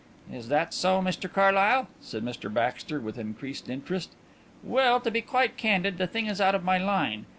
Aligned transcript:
"Is 0.33 0.47
that 0.47 0.73
so, 0.73 0.99
Mr 0.99 1.31
Carlyle?" 1.31 1.87
said 2.01 2.23
Mr 2.25 2.51
Baxter, 2.51 2.99
with 2.99 3.19
increased 3.19 3.69
interest. 3.69 4.09
"Well, 4.63 4.99
to 4.99 5.11
be 5.11 5.21
quite 5.21 5.57
candid, 5.57 5.99
the 5.99 6.07
thing 6.07 6.25
is 6.25 6.41
out 6.41 6.55
of 6.55 6.63
my 6.63 6.79
line. 6.79 7.27